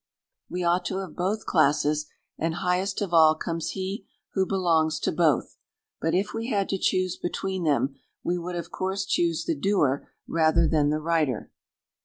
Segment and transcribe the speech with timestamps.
[0.49, 5.11] We ought to have both classes, and highest of all comes he who belongs to
[5.11, 5.57] both;
[5.99, 7.93] but if we had to choose between them,
[8.23, 11.51] we would of course choose the doer rather than the writer.